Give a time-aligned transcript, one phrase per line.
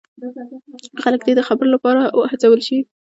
[1.03, 2.01] خلک دې د خبرو لپاره
[2.31, 2.79] هڅول شي.